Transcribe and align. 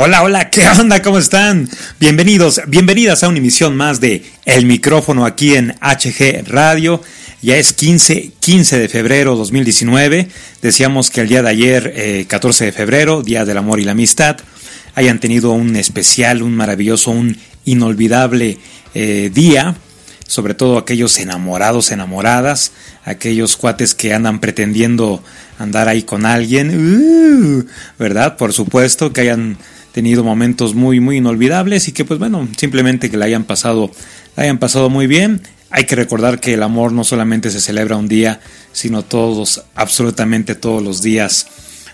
Hola, 0.00 0.22
hola, 0.22 0.48
¿qué 0.48 0.62
onda? 0.78 1.02
¿Cómo 1.02 1.18
están? 1.18 1.68
Bienvenidos, 1.98 2.60
bienvenidas 2.68 3.24
a 3.24 3.28
una 3.28 3.38
emisión 3.38 3.76
más 3.76 3.98
de 3.98 4.22
El 4.44 4.64
micrófono 4.64 5.26
aquí 5.26 5.56
en 5.56 5.74
HG 5.80 6.44
Radio. 6.46 7.02
Ya 7.42 7.56
es 7.56 7.72
15, 7.72 8.30
15 8.38 8.78
de 8.78 8.88
febrero 8.88 9.34
2019. 9.34 10.28
Decíamos 10.62 11.10
que 11.10 11.22
el 11.22 11.28
día 11.28 11.42
de 11.42 11.48
ayer, 11.48 12.26
14 12.28 12.62
eh, 12.62 12.66
de 12.66 12.72
febrero, 12.72 13.22
Día 13.22 13.44
del 13.44 13.58
Amor 13.58 13.80
y 13.80 13.84
la 13.84 13.90
Amistad, 13.90 14.36
hayan 14.94 15.18
tenido 15.18 15.50
un 15.50 15.74
especial, 15.74 16.42
un 16.42 16.54
maravilloso, 16.54 17.10
un 17.10 17.36
inolvidable 17.64 18.60
eh, 18.94 19.32
día. 19.34 19.74
Sobre 20.28 20.54
todo 20.54 20.78
aquellos 20.78 21.18
enamorados, 21.18 21.90
enamoradas, 21.90 22.70
aquellos 23.04 23.56
cuates 23.56 23.96
que 23.96 24.14
andan 24.14 24.38
pretendiendo 24.38 25.24
andar 25.58 25.88
ahí 25.88 26.04
con 26.04 26.24
alguien, 26.24 26.70
uh, 26.70 27.66
¿verdad? 27.98 28.36
Por 28.36 28.52
supuesto 28.52 29.12
que 29.12 29.22
hayan 29.22 29.58
tenido 29.92 30.24
momentos 30.24 30.74
muy, 30.74 31.00
muy 31.00 31.16
inolvidables 31.16 31.88
y 31.88 31.92
que 31.92 32.04
pues 32.04 32.18
bueno, 32.18 32.48
simplemente 32.56 33.10
que 33.10 33.16
la 33.16 33.26
hayan 33.26 33.44
pasado, 33.44 33.90
la 34.36 34.44
hayan 34.44 34.58
pasado 34.58 34.90
muy 34.90 35.06
bien. 35.06 35.42
Hay 35.70 35.84
que 35.84 35.96
recordar 35.96 36.40
que 36.40 36.54
el 36.54 36.62
amor 36.62 36.92
no 36.92 37.04
solamente 37.04 37.50
se 37.50 37.60
celebra 37.60 37.96
un 37.96 38.08
día, 38.08 38.40
sino 38.72 39.02
todos, 39.02 39.62
absolutamente 39.74 40.54
todos 40.54 40.82
los 40.82 41.02
días 41.02 41.46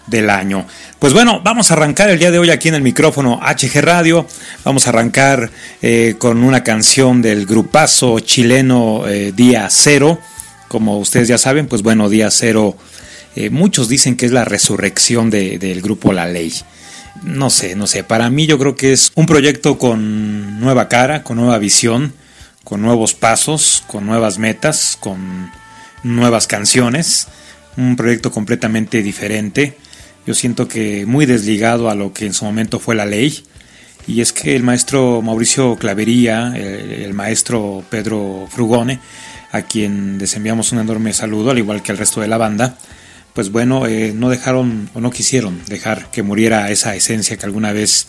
del 0.07 0.31
año. 0.31 0.67
Pues 0.99 1.13
bueno, 1.13 1.41
vamos 1.43 1.71
a 1.71 1.75
arrancar 1.75 2.11
el 2.11 2.19
día 2.19 2.31
de 2.31 2.39
hoy 2.39 2.51
aquí 2.51 2.69
en 2.69 2.75
el 2.75 2.83
micrófono 2.83 3.41
HG 3.41 3.81
Radio. 3.81 4.27
Vamos 4.65 4.87
a 4.87 4.91
arrancar 4.91 5.51
eh, 5.83 6.15
con 6.19 6.43
una 6.43 6.63
canción 6.63 7.21
del 7.23 7.47
grupazo 7.47 8.21
chileno 8.21 9.09
eh, 9.09 9.33
Día 9.35 9.69
Cero. 9.71 10.19
Como 10.69 10.99
ustedes 10.99 11.29
ya 11.29 11.39
saben, 11.39 11.67
pues 11.67 11.83
bueno, 11.83 12.09
Día 12.09 12.31
Cero, 12.31 12.77
eh, 13.35 13.51
muchos 13.51 13.89
dicen 13.89 14.17
que 14.17 14.27
es 14.27 14.33
la 14.33 14.45
resurrección 14.45 15.31
del 15.31 15.83
grupo 15.83 16.13
La 16.13 16.27
Ley 16.27 16.53
no 17.23 17.51
sé, 17.51 17.77
no 17.77 17.87
sé, 17.87 18.05
para 18.05 18.29
mí 18.31 18.47
yo 18.47 18.59
creo 18.59 18.77
que 18.77 18.93
es 18.93 19.13
un 19.15 19.27
proyecto 19.27 19.79
con 19.79 20.61
nueva 20.61 20.89
cara, 20.89 21.23
con 21.23 21.37
nueva 21.37 21.59
visión, 21.59 22.13
con 22.65 22.83
nuevos 22.83 23.15
pasos, 23.15 23.85
con 23.87 24.07
nuevas 24.07 24.39
metas, 24.39 24.97
con 24.99 25.51
nuevas 26.03 26.47
canciones, 26.47 27.29
un 27.77 27.97
proyecto 27.97 28.31
completamente 28.31 29.03
diferente. 29.03 29.77
Yo 30.27 30.35
siento 30.35 30.67
que 30.67 31.05
muy 31.07 31.27
desligado 31.27 31.91
a 31.91 31.95
lo 31.95 32.13
que 32.13 32.27
en 32.27 32.35
su 32.35 32.45
momento 32.45 32.79
fue 32.79 32.95
la 32.95 33.07
ley. 33.07 33.45
Y 34.07 34.21
es 34.21 34.33
que 34.33 34.55
el 34.55 34.63
maestro 34.63 35.23
Mauricio 35.23 35.77
Clavería, 35.77 36.53
el, 36.57 37.15
maestro 37.15 37.83
Pedro 37.89 38.47
Frugone, 38.51 39.01
a 39.53 39.63
quien 39.63 40.19
les 40.19 40.35
enviamos 40.35 40.73
un 40.73 40.81
enorme 40.81 41.13
saludo, 41.13 41.51
al 41.51 41.59
igual 41.59 41.83
que 41.83 41.93
al 41.93 41.99
resto 41.99 42.21
de 42.21 42.29
la 42.29 42.37
banda, 42.37 42.77
pues 43.35 43.51
bueno, 43.51 43.87
eh, 43.87 44.13
no 44.15 44.31
dejaron 44.31 44.89
o 44.95 45.01
no 45.01 45.11
quisieron 45.11 45.61
dejar 45.67 46.11
que 46.13 46.23
muriera 46.23 46.71
esa 46.71 46.95
esencia 46.95 47.37
que 47.37 47.45
alguna 47.45 47.73
vez 47.73 48.07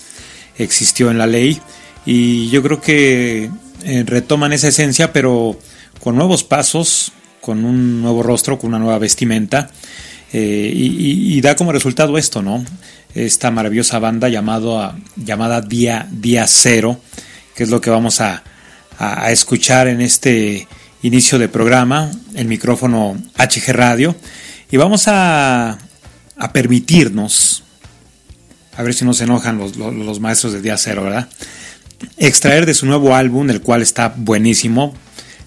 existió 0.58 1.10
en 1.10 1.18
la 1.18 1.26
ley. 1.26 1.60
Y 2.06 2.50
yo 2.50 2.62
creo 2.62 2.80
que 2.80 3.50
eh, 3.84 4.04
retoman 4.06 4.54
esa 4.54 4.68
esencia, 4.68 5.12
pero 5.12 5.60
con 6.00 6.16
nuevos 6.16 6.44
pasos, 6.44 7.12
con 7.42 7.66
un 7.66 8.04
nuevo 8.04 8.22
rostro, 8.22 8.60
con 8.60 8.70
una 8.70 8.80
nueva 8.80 9.00
vestimenta. 9.00 9.72
Eh, 10.32 10.72
y, 10.76 11.42
da 11.42 11.56
como 11.56 11.72
resultado 11.72 12.18
esto, 12.18 12.42
¿no? 12.42 12.64
Esta 13.16 13.50
maravillosa 13.50 14.00
banda 14.00 14.28
llamado 14.30 14.94
llamada 15.16 15.62
Día, 15.62 16.08
Día 16.12 16.46
Cero, 16.48 17.00
que 17.56 17.64
es 17.64 17.70
lo 17.70 17.82
que 17.82 17.90
vamos 17.90 18.22
a, 18.22 18.44
a 19.00 19.32
escuchar 19.32 19.88
en 19.88 20.02
este 20.02 20.68
inicio 21.02 21.40
de 21.40 21.48
programa, 21.48 22.12
el 22.36 22.48
micrófono 22.48 23.18
HG 23.38 23.72
Radio. 23.72 24.16
Y 24.72 24.78
vamos 24.78 25.08
a, 25.08 25.78
a 26.38 26.54
permitirnos, 26.54 27.64
a 28.76 28.84
ver 28.84 28.94
si 28.94 29.06
no 29.06 29.14
se 29.14 29.24
enojan 29.24 29.58
los, 29.58 30.20
maestros 30.20 30.54
de 30.54 30.62
Día 30.62 30.78
Cero, 30.78 31.04
¿verdad? 31.04 31.30
Extraer 32.18 32.66
de 32.66 32.74
su 32.74 32.86
nuevo 32.86 33.16
álbum, 33.16 33.50
el 33.50 33.62
cual 33.62 33.82
está 33.82 34.14
buenísimo. 34.16 34.96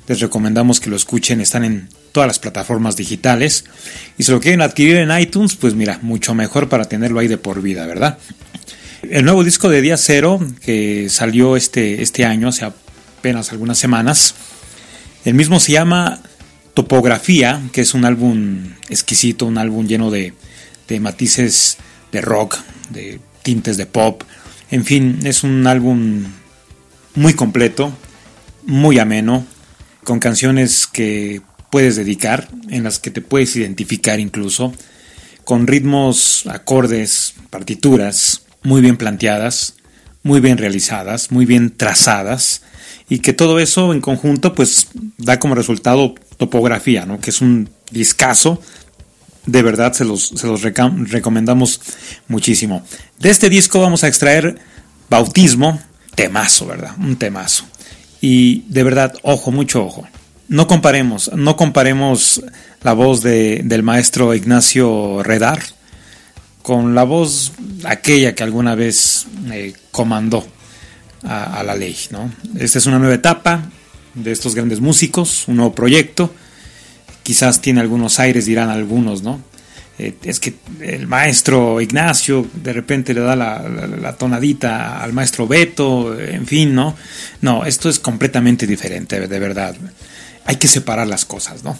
Les 0.06 0.20
recomendamos 0.20 0.80
que 0.80 0.88
lo 0.88 0.96
escuchen, 0.96 1.40
están 1.40 1.64
en 1.64 1.88
todas 2.12 2.26
las 2.26 2.38
plataformas 2.38 2.96
digitales. 2.96 3.64
Y 4.16 4.22
si 4.22 4.32
lo 4.32 4.40
quieren 4.40 4.62
adquirir 4.62 4.96
en 4.96 5.16
iTunes, 5.18 5.56
pues 5.56 5.74
mira, 5.74 5.98
mucho 6.02 6.34
mejor 6.34 6.68
para 6.68 6.86
tenerlo 6.86 7.20
ahí 7.20 7.28
de 7.28 7.36
por 7.36 7.60
vida, 7.60 7.86
¿verdad? 7.86 8.18
El 9.02 9.24
nuevo 9.24 9.44
disco 9.44 9.68
de 9.68 9.82
Día 9.82 9.96
Cero, 9.96 10.40
que 10.62 11.08
salió 11.10 11.56
este, 11.56 12.02
este 12.02 12.24
año, 12.24 12.48
hace 12.48 12.64
apenas 12.64 13.52
algunas 13.52 13.78
semanas, 13.78 14.34
el 15.24 15.34
mismo 15.34 15.60
se 15.60 15.72
llama 15.72 16.22
Topografía, 16.78 17.60
que 17.72 17.80
es 17.80 17.92
un 17.92 18.04
álbum 18.04 18.72
exquisito, 18.88 19.46
un 19.46 19.58
álbum 19.58 19.88
lleno 19.88 20.12
de, 20.12 20.32
matices 21.00 21.76
de 22.12 22.20
rock, 22.20 22.56
de 22.90 23.18
tintes 23.42 23.76
de 23.76 23.86
pop. 23.86 24.22
En 24.70 24.84
fin, 24.84 25.18
es 25.24 25.42
un 25.42 25.66
álbum 25.66 26.22
muy 27.16 27.34
completo, 27.34 27.92
muy 28.64 29.00
ameno, 29.00 29.44
con 30.04 30.20
canciones 30.20 30.86
que 30.86 31.42
puedes 31.68 31.96
dedicar, 31.96 32.48
en 32.70 32.84
las 32.84 33.00
que 33.00 33.10
te 33.10 33.22
puedes 33.22 33.56
identificar 33.56 34.20
incluso, 34.20 34.72
con 35.42 35.66
ritmos, 35.66 36.46
acordes, 36.46 37.34
partituras 37.50 38.42
muy 38.62 38.82
bien 38.82 38.96
planteadas, 38.96 39.74
muy 40.22 40.38
bien 40.38 40.58
realizadas, 40.58 41.32
muy 41.32 41.44
bien 41.44 41.76
trazadas, 41.76 42.62
y 43.08 43.20
que 43.20 43.32
todo 43.32 43.58
eso 43.58 43.92
en 43.92 44.00
conjunto 44.00 44.54
pues 44.54 44.88
da 45.16 45.38
como 45.38 45.54
resultado 45.54 46.14
topografía, 46.36 47.06
¿no? 47.06 47.20
que 47.20 47.30
es 47.30 47.40
un 47.40 47.70
discazo. 47.90 48.60
De 49.46 49.62
verdad 49.62 49.94
se 49.94 50.04
los, 50.04 50.28
se 50.28 50.46
los 50.46 50.62
recomendamos 50.62 51.80
muchísimo. 52.28 52.84
De 53.18 53.30
este 53.30 53.48
disco 53.48 53.80
vamos 53.80 54.04
a 54.04 54.08
extraer 54.08 54.58
Bautismo, 55.08 55.80
temazo, 56.14 56.66
¿verdad? 56.66 56.92
Un 56.98 57.16
temazo. 57.16 57.64
Y 58.20 58.64
de 58.68 58.82
verdad, 58.82 59.14
ojo, 59.22 59.50
mucho 59.50 59.84
ojo. 59.86 60.06
No 60.48 60.66
comparemos, 60.66 61.30
no 61.34 61.56
comparemos 61.56 62.42
la 62.82 62.92
voz 62.92 63.22
de, 63.22 63.62
del 63.64 63.82
maestro 63.82 64.34
Ignacio 64.34 65.22
Redar 65.22 65.62
con 66.62 66.94
la 66.94 67.04
voz 67.04 67.52
aquella 67.84 68.34
que 68.34 68.42
alguna 68.42 68.74
vez 68.74 69.26
eh, 69.50 69.72
comandó 69.90 70.46
a, 71.24 71.62
la 71.62 71.74
ley. 71.74 71.96
¿no? 72.10 72.30
Esta 72.58 72.78
es 72.78 72.86
una 72.86 72.98
nueva 72.98 73.14
etapa, 73.14 73.70
de 74.14 74.32
estos 74.32 74.54
grandes 74.54 74.80
músicos, 74.80 75.46
un 75.48 75.56
nuevo 75.56 75.74
proyecto. 75.74 76.32
Quizás 77.22 77.60
tiene 77.60 77.80
algunos 77.80 78.18
aires, 78.20 78.46
dirán 78.46 78.70
algunos, 78.70 79.22
¿no? 79.22 79.40
Eh, 79.98 80.14
es 80.22 80.38
que 80.38 80.54
el 80.80 81.08
maestro 81.08 81.80
Ignacio 81.80 82.46
de 82.54 82.72
repente 82.72 83.12
le 83.12 83.20
da 83.20 83.34
la, 83.34 84.16
tonadita 84.16 85.02
al 85.02 85.12
maestro 85.12 85.46
Beto, 85.46 86.18
en 86.18 86.46
fin, 86.46 86.74
¿no? 86.74 86.96
No, 87.42 87.64
esto 87.64 87.88
es 87.88 87.98
completamente 87.98 88.66
diferente, 88.66 89.26
de 89.26 89.38
verdad. 89.38 89.74
Hay 90.44 90.56
que 90.56 90.68
separar 90.68 91.06
las 91.06 91.24
cosas, 91.24 91.64
¿no? 91.64 91.76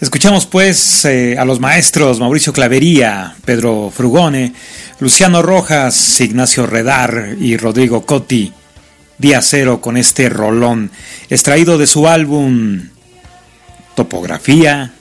Escuchamos 0.00 0.46
pues 0.46 1.04
eh, 1.04 1.36
a 1.38 1.44
los 1.44 1.60
maestros 1.60 2.18
Mauricio 2.18 2.52
Clavería, 2.52 3.36
Pedro 3.44 3.92
Frugone, 3.94 4.52
Luciano 4.98 5.42
Rojas, 5.42 6.20
Ignacio 6.20 6.66
Redar 6.66 7.36
y 7.38 7.56
Rodrigo 7.56 8.04
Cotti, 8.06 8.52
Día 9.20 9.42
Cero 9.42 9.82
con 9.82 9.98
este 9.98 10.30
rolón, 10.30 10.90
extraído 11.28 11.76
de 11.76 11.86
su 11.86 12.08
álbum 12.08 12.88
Topografía, 13.94 14.92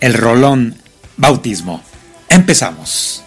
el 0.00 0.14
rolón 0.14 0.74
Bautismo. 1.16 1.80
Empezamos. 2.28 3.25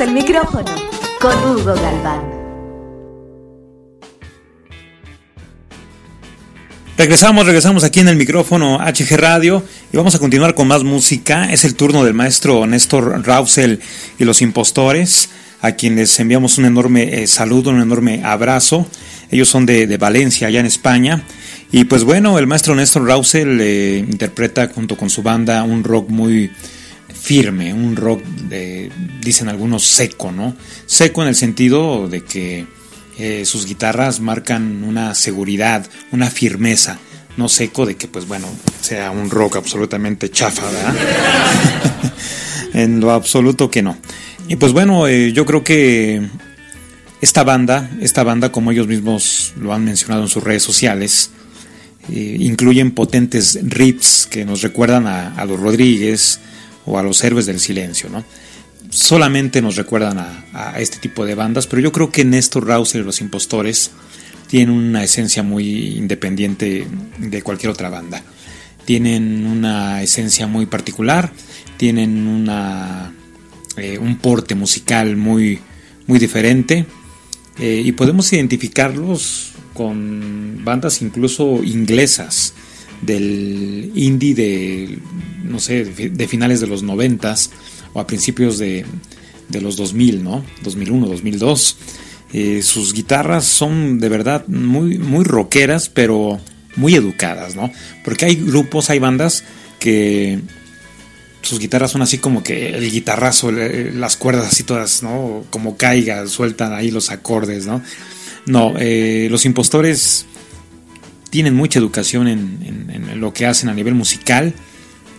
El 0.00 0.12
micrófono 0.12 0.74
con 1.20 1.36
Hugo 1.44 1.74
Galván. 1.74 2.22
Regresamos, 6.96 7.44
regresamos 7.44 7.84
aquí 7.84 8.00
en 8.00 8.08
el 8.08 8.16
micrófono 8.16 8.78
HG 8.78 9.16
Radio 9.16 9.62
y 9.92 9.96
vamos 9.98 10.14
a 10.14 10.18
continuar 10.18 10.54
con 10.54 10.68
más 10.68 10.84
música. 10.84 11.52
Es 11.52 11.64
el 11.64 11.74
turno 11.74 12.02
del 12.04 12.14
maestro 12.14 12.66
Néstor 12.66 13.26
Rausel 13.26 13.80
y 14.18 14.24
los 14.24 14.40
impostores, 14.40 15.28
a 15.60 15.72
quienes 15.72 16.18
enviamos 16.18 16.56
un 16.56 16.64
enorme 16.64 17.22
eh, 17.22 17.26
saludo, 17.26 17.70
un 17.70 17.82
enorme 17.82 18.22
abrazo. 18.24 18.86
Ellos 19.30 19.48
son 19.48 19.66
de, 19.66 19.96
Valencia, 19.98 20.48
allá 20.48 20.60
en 20.60 20.66
España. 20.66 21.24
Y 21.72 21.84
pues 21.84 22.04
bueno, 22.04 22.38
el 22.38 22.46
maestro 22.46 22.74
Néstor 22.74 23.06
Rausel 23.06 23.60
eh, 23.60 23.98
interpreta 23.98 24.70
junto 24.74 24.96
con 24.96 25.10
su 25.10 25.22
banda 25.22 25.62
un 25.62 25.84
rock 25.84 26.08
muy 26.08 26.50
firme, 27.20 27.72
un 27.72 27.96
rock, 27.96 28.22
dicen 29.20 29.48
algunos, 29.48 29.84
seco, 29.84 30.32
¿no? 30.32 30.54
Seco 30.86 31.22
en 31.22 31.28
el 31.28 31.34
sentido 31.34 32.08
de 32.08 32.22
que 32.22 32.66
eh, 33.18 33.44
sus 33.44 33.66
guitarras 33.66 34.20
marcan 34.20 34.82
una 34.84 35.14
seguridad, 35.14 35.86
una 36.12 36.30
firmeza, 36.30 36.98
no 37.36 37.48
seco 37.48 37.86
de 37.86 37.96
que 37.96 38.08
pues 38.08 38.26
bueno, 38.26 38.48
sea 38.80 39.10
un 39.10 39.30
rock 39.30 39.56
absolutamente 39.56 40.30
chafa, 40.30 40.64
¿verdad? 40.64 40.94
en 42.74 43.00
lo 43.00 43.10
absoluto 43.10 43.70
que 43.70 43.82
no. 43.82 43.98
Y 44.48 44.56
pues 44.56 44.72
bueno, 44.72 45.06
eh, 45.06 45.32
yo 45.32 45.44
creo 45.46 45.62
que 45.62 46.22
esta 47.20 47.44
banda, 47.44 47.90
esta 48.00 48.22
banda 48.22 48.50
como 48.50 48.72
ellos 48.72 48.86
mismos 48.86 49.52
lo 49.56 49.74
han 49.74 49.84
mencionado 49.84 50.22
en 50.22 50.28
sus 50.28 50.42
redes 50.42 50.62
sociales, 50.62 51.30
eh, 52.08 52.36
incluyen 52.40 52.92
potentes 52.92 53.58
riffs 53.62 54.26
que 54.26 54.44
nos 54.44 54.62
recuerdan 54.62 55.06
a, 55.06 55.44
los 55.44 55.60
Rodríguez 55.60 56.40
o 56.90 56.98
a 56.98 57.02
los 57.02 57.22
héroes 57.22 57.46
del 57.46 57.60
silencio, 57.60 58.10
¿no? 58.10 58.24
Solamente 58.90 59.62
nos 59.62 59.76
recuerdan 59.76 60.18
a, 60.18 60.74
este 60.80 60.98
tipo 60.98 61.24
de 61.24 61.36
bandas, 61.36 61.68
pero 61.68 61.80
yo 61.80 61.92
creo 61.92 62.10
que 62.10 62.24
Néstor 62.24 62.66
Rauser 62.66 63.02
y 63.02 63.04
los 63.04 63.20
impostores 63.20 63.92
tienen 64.48 64.74
una 64.74 65.04
esencia 65.04 65.44
muy 65.44 65.96
independiente 65.96 66.86
de 67.18 67.42
cualquier 67.42 67.70
otra 67.70 67.88
banda. 67.88 68.24
Tienen 68.84 69.46
una 69.46 70.02
esencia 70.02 70.48
muy 70.48 70.66
particular, 70.66 71.32
tienen 71.76 72.26
una, 72.26 73.14
eh, 73.76 73.96
un 73.98 74.18
porte 74.18 74.56
musical 74.56 75.16
muy, 75.16 75.60
muy 76.08 76.18
diferente 76.18 76.86
eh, 77.60 77.82
y 77.84 77.92
podemos 77.92 78.32
identificarlos 78.32 79.52
con 79.72 80.64
bandas 80.64 81.00
incluso 81.00 81.62
inglesas 81.62 82.54
del 83.02 83.92
indie 83.94 84.34
de, 84.34 84.98
no 85.44 85.58
sé, 85.58 85.84
de 85.84 86.28
finales 86.28 86.60
de 86.60 86.66
los 86.66 86.82
noventas 86.82 87.50
o 87.92 88.00
a 88.00 88.06
principios 88.06 88.58
de, 88.58 88.84
de 89.48 89.60
los 89.60 89.76
2000, 89.76 90.22
¿no? 90.22 90.44
2001, 90.62 91.06
2002. 91.06 91.76
Eh, 92.32 92.62
sus 92.62 92.92
guitarras 92.92 93.44
son 93.44 93.98
de 93.98 94.08
verdad 94.08 94.46
muy, 94.46 94.98
muy 94.98 95.24
rockeras, 95.24 95.88
pero 95.88 96.40
muy 96.76 96.94
educadas, 96.94 97.56
¿no? 97.56 97.72
Porque 98.04 98.26
hay 98.26 98.36
grupos, 98.36 98.90
hay 98.90 99.00
bandas 99.00 99.44
que 99.78 100.38
sus 101.42 101.58
guitarras 101.58 101.90
son 101.90 102.02
así 102.02 102.18
como 102.18 102.44
que 102.44 102.68
el 102.68 102.90
guitarrazo, 102.90 103.50
las 103.50 104.16
cuerdas 104.16 104.46
así 104.46 104.62
todas, 104.62 105.02
¿no? 105.02 105.44
Como 105.50 105.76
caiga, 105.76 106.26
sueltan 106.28 106.72
ahí 106.72 106.90
los 106.90 107.10
acordes, 107.10 107.66
¿no? 107.66 107.82
No, 108.46 108.74
eh, 108.78 109.28
los 109.30 109.44
impostores 109.44 110.26
tienen 111.30 111.54
mucha 111.54 111.78
educación 111.78 112.28
en, 112.28 113.20
lo 113.20 113.32
que 113.32 113.46
hacen 113.46 113.68
a 113.68 113.74
nivel 113.74 113.94
musical. 113.94 114.52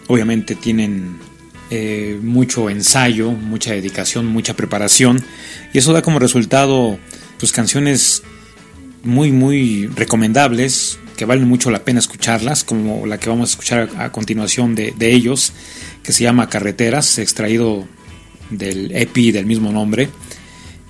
Obviamente 0.08 0.56
tienen 0.56 1.18
eh, 1.70 2.20
mucho 2.22 2.70
ensayo, 2.70 3.32
mucha 3.32 3.72
dedicación, 3.72 4.28
mucha 4.28 4.56
preparación. 4.56 5.24
Y 5.74 5.78
eso 5.78 5.94
da 5.94 6.02
como 6.02 6.20
resultado 6.20 7.00
pues 7.40 7.52
canciones 7.52 8.24
muy, 9.04 9.32
muy 9.32 9.88
recomendables, 9.88 11.00
que 11.18 11.26
valen 11.26 11.48
mucho 11.48 11.72
la 11.72 11.84
pena 11.84 12.00
escucharlas, 12.00 12.64
como 12.64 13.06
la 13.06 13.18
que 13.18 13.30
vamos 13.30 13.50
a 13.50 13.52
escuchar 13.54 13.90
a, 13.98 14.12
continuación 14.12 14.76
de, 14.76 14.94
de, 14.98 15.14
ellos, 15.14 15.54
que 16.04 16.14
se 16.14 16.24
llama 16.24 16.50
Carreteras, 16.50 17.18
extraído 17.20 17.88
del 18.50 18.92
EP 18.94 19.16
del 19.32 19.46
mismo 19.46 19.72
nombre. 19.72 20.10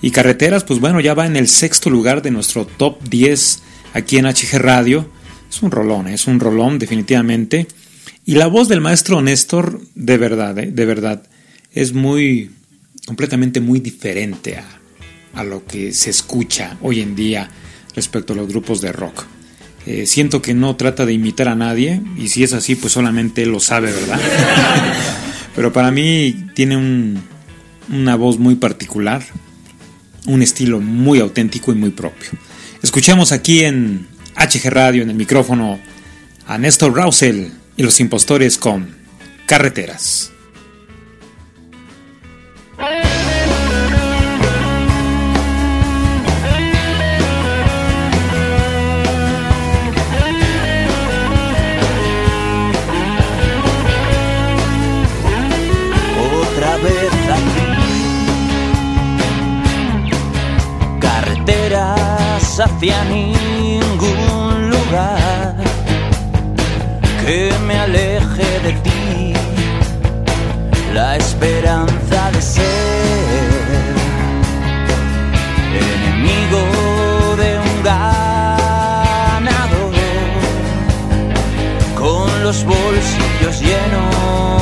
Y 0.01 0.11
Carreteras, 0.11 0.63
pues 0.63 0.79
bueno, 0.79 0.99
ya 0.99 1.13
va 1.13 1.27
en 1.27 1.35
el 1.35 1.47
sexto 1.47 1.89
lugar 1.89 2.21
de 2.21 2.31
nuestro 2.31 2.65
top 2.65 3.01
10 3.07 3.61
aquí 3.93 4.17
en 4.17 4.25
HG 4.25 4.57
Radio. 4.59 5.09
Es 5.49 5.61
un 5.61 5.71
rolón, 5.71 6.07
¿eh? 6.07 6.13
es 6.13 6.27
un 6.27 6.39
rolón 6.39 6.79
definitivamente. 6.79 7.67
Y 8.25 8.35
la 8.35 8.47
voz 8.47 8.67
del 8.67 8.81
maestro 8.81 9.21
Néstor, 9.21 9.81
de 9.95 10.17
verdad, 10.17 10.57
¿eh? 10.59 10.71
de 10.71 10.85
verdad, 10.85 11.23
es 11.73 11.93
muy, 11.93 12.51
completamente 13.05 13.59
muy 13.59 13.79
diferente 13.79 14.57
a, 14.57 14.65
a, 15.33 15.43
lo 15.43 15.65
que 15.65 15.93
se 15.93 16.09
escucha 16.09 16.77
hoy 16.81 17.01
en 17.01 17.15
día 17.15 17.49
respecto 17.95 18.33
a 18.33 18.35
los 18.35 18.47
grupos 18.47 18.81
de 18.81 18.91
rock. 18.91 19.25
Eh, 19.87 20.05
siento 20.05 20.41
que 20.41 20.53
no 20.53 20.75
trata 20.75 21.05
de 21.05 21.13
imitar 21.13 21.47
a 21.47 21.55
nadie, 21.55 22.01
y 22.15 22.29
si 22.29 22.43
es 22.43 22.53
así, 22.53 22.75
pues 22.75 22.93
solamente 22.93 23.41
él 23.41 23.49
lo 23.49 23.59
sabe, 23.59 23.91
¿verdad? 23.91 24.19
Pero 25.55 25.73
para 25.73 25.89
mí 25.91 26.45
tiene 26.53 26.77
un, 26.77 27.19
una 27.89 28.15
voz 28.15 28.37
muy 28.37 28.55
particular, 28.55 29.23
un 30.27 30.43
estilo 30.43 30.79
muy 30.79 31.19
auténtico 31.19 31.71
y 31.71 31.75
muy 31.75 31.89
propio. 31.89 32.29
Escuchamos 32.83 33.31
aquí 33.31 33.63
en 33.63 34.07
HG 34.35 34.69
Radio, 34.69 35.03
en 35.03 35.09
el 35.09 35.15
micrófono, 35.15 35.79
a 36.47 36.57
Néstor 36.57 36.95
Rausel 36.95 37.51
y 37.77 37.83
los 37.83 37.99
impostores 37.99 38.57
con 38.57 38.95
Carreteras. 39.45 40.31
Hacia 62.81 63.03
ningún 63.03 64.71
lugar 64.71 65.55
que 67.23 67.53
me 67.67 67.77
aleje 67.77 68.59
de 68.63 68.73
ti. 68.83 69.33
La 70.91 71.15
esperanza 71.15 72.31
de 72.31 72.41
ser 72.41 73.93
enemigo 75.79 77.35
de 77.37 77.59
un 77.59 77.83
ganador 77.83 79.93
con 81.95 82.43
los 82.43 82.65
bolsillos 82.65 83.61
llenos. 83.61 84.60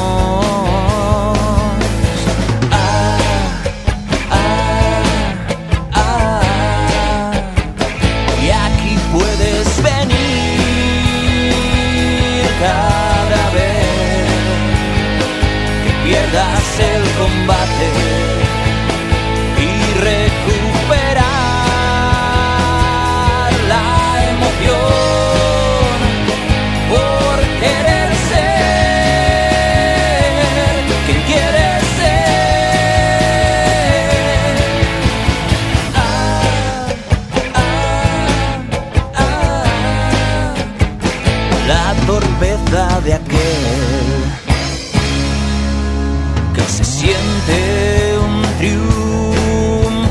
que 46.53 46.61
se 46.61 46.83
siente 46.83 48.17
un 48.17 48.41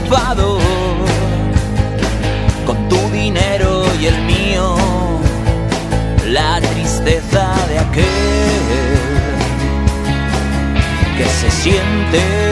triunfador 0.07 0.61
con 2.67 2.89
tu 2.89 2.99
dinero 3.11 3.85
y 4.01 4.07
el 4.07 4.21
mío, 4.23 4.77
la 6.27 6.61
tristeza 6.61 7.55
de 7.69 7.79
aquel 7.79 8.49
que 11.17 11.25
se 11.25 11.51
siente 11.51 12.48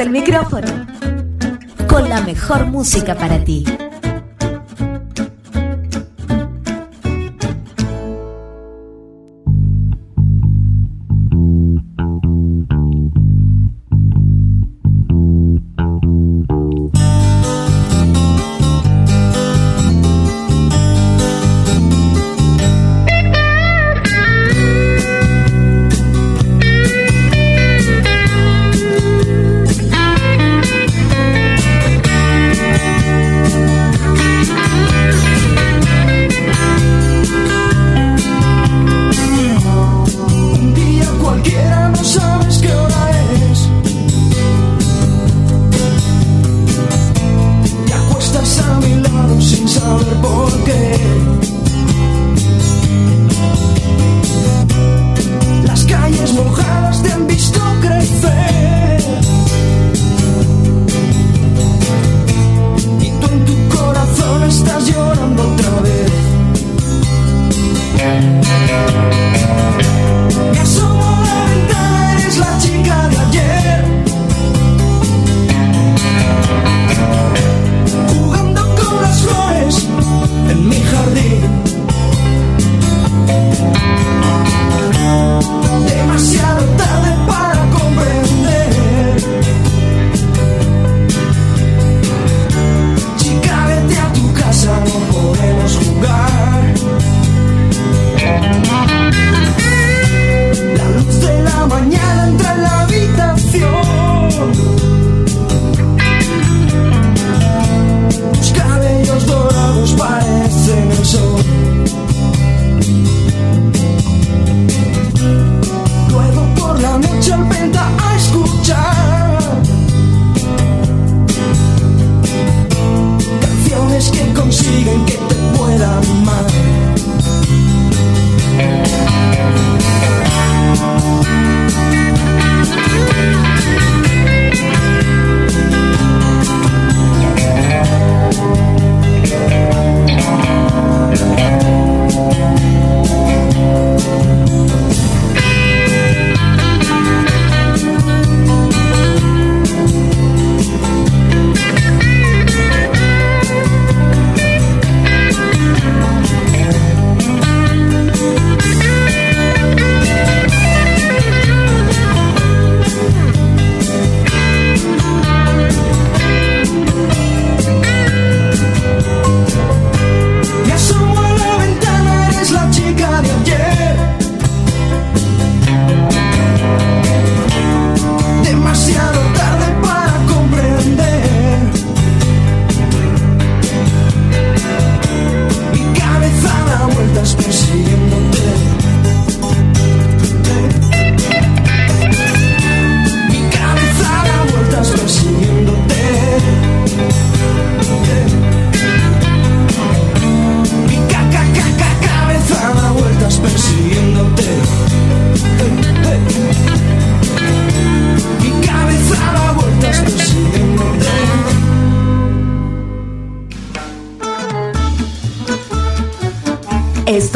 el 0.00 0.10
micrófono. 0.10 0.86
Con 1.86 2.08
la 2.08 2.22
mejor 2.22 2.66
música 2.66 3.14
para 3.14 3.44
ti. 3.44 3.64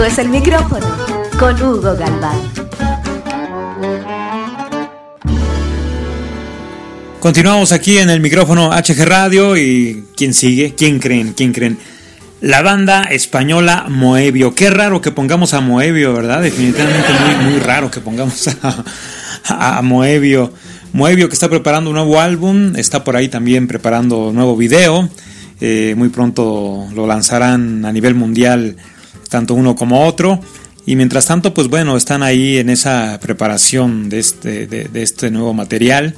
Es 0.06 0.18
el 0.18 0.28
micrófono 0.28 0.86
con 1.38 1.54
Hugo 1.62 1.96
Galván. 1.96 2.38
Continuamos 7.20 7.72
aquí 7.72 7.96
en 7.96 8.10
el 8.10 8.20
micrófono 8.20 8.70
HG 8.70 9.02
Radio 9.06 9.56
y 9.56 10.04
¿quién 10.14 10.34
sigue? 10.34 10.74
¿Quién 10.74 10.98
creen? 10.98 11.32
¿Quién 11.32 11.54
creen? 11.54 11.78
La 12.42 12.60
banda 12.60 13.04
española 13.04 13.86
Moebio. 13.88 14.54
Qué 14.54 14.68
raro 14.68 15.00
que 15.00 15.10
pongamos 15.10 15.54
a 15.54 15.62
Moebio, 15.62 16.12
¿verdad? 16.12 16.42
Definitivamente 16.42 17.08
muy, 17.42 17.58
raro 17.60 17.90
que 17.90 18.00
pongamos 18.00 18.46
a, 18.62 19.78
a 19.78 19.80
Moebio. 19.80 20.52
Moebio 20.92 21.28
que 21.28 21.34
está 21.34 21.48
preparando 21.48 21.88
un 21.88 21.96
nuevo 21.96 22.20
álbum, 22.20 22.76
está 22.76 23.04
por 23.04 23.16
ahí 23.16 23.28
también 23.28 23.66
preparando 23.66 24.28
un 24.28 24.34
nuevo 24.34 24.54
video. 24.54 25.08
Eh, 25.62 25.94
muy 25.96 26.10
pronto 26.10 26.88
lo 26.94 27.06
lanzarán 27.06 27.86
a 27.86 27.92
nivel 27.92 28.14
mundial 28.14 28.76
tanto 29.34 29.54
uno 29.54 29.74
como 29.74 30.06
otro. 30.06 30.38
Y 30.86 30.94
mientras 30.94 31.26
tanto, 31.26 31.52
pues 31.52 31.66
bueno, 31.66 31.96
están 31.96 32.22
ahí 32.22 32.58
en 32.58 32.70
esa 32.70 33.18
preparación 33.20 34.08
de 34.08 34.20
este, 34.20 34.68
de, 34.68 35.02
este 35.02 35.32
nuevo 35.32 35.52
material. 35.52 36.14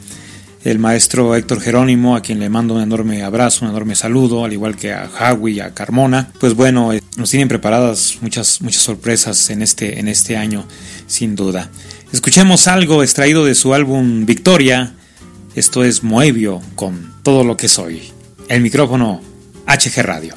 El 0.64 0.78
maestro 0.78 1.34
Héctor 1.34 1.62
Jerónimo, 1.62 2.14
a 2.14 2.20
quien 2.20 2.40
le 2.40 2.50
mando 2.50 2.74
un 2.74 2.82
enorme 2.82 3.22
abrazo, 3.22 3.64
un 3.64 3.70
enorme 3.70 3.94
saludo, 3.94 4.44
al 4.44 4.52
igual 4.52 4.76
que 4.76 4.92
a 4.92 5.08
Jawi 5.08 5.52
y 5.54 5.60
a 5.60 5.72
Carmona. 5.72 6.30
Pues 6.38 6.52
bueno, 6.52 6.92
eh, 6.92 7.02
nos 7.16 7.30
tienen 7.30 7.48
preparadas 7.48 8.18
muchas, 8.20 8.60
muchas 8.60 8.82
sorpresas 8.82 9.48
en 9.48 9.62
este, 9.62 9.98
en 9.98 10.08
este 10.08 10.36
año, 10.36 10.66
sin 11.06 11.36
duda. 11.36 11.70
Escuchemos 12.12 12.68
algo 12.68 13.02
extraído 13.02 13.46
de 13.46 13.54
su 13.54 13.72
álbum 13.72 14.26
Victoria. 14.26 14.92
Esto 15.54 15.84
es 15.84 16.02
Moebio 16.02 16.60
con 16.74 17.14
todo 17.22 17.44
lo 17.44 17.56
que 17.56 17.68
soy. 17.68 18.12
El 18.50 18.60
micrófono 18.60 19.22
HG 19.66 20.02
Radio. 20.02 20.34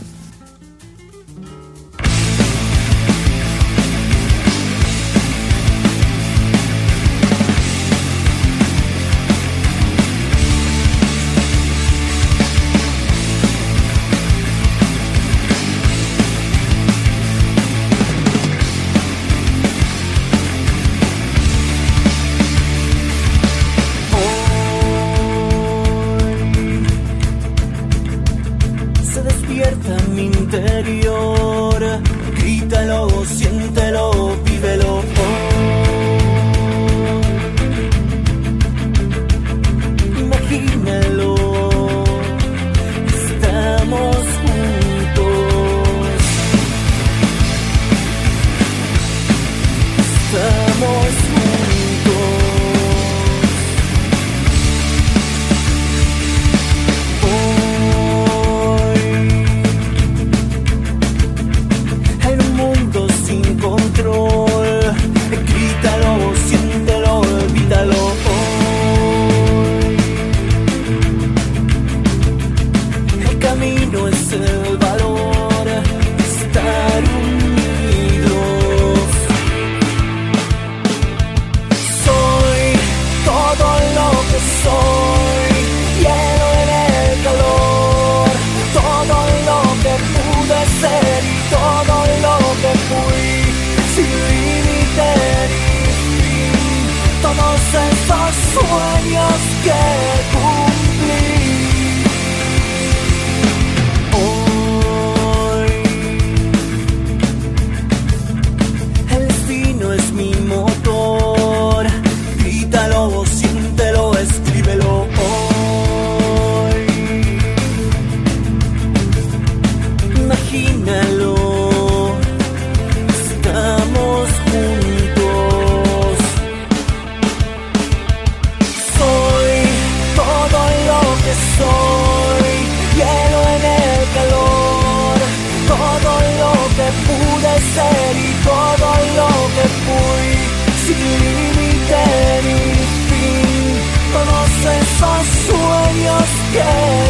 esos 145.00 145.28
sueños 145.28 146.24
que 146.52 147.09